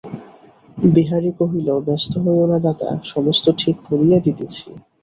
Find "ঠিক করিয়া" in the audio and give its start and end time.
3.61-4.17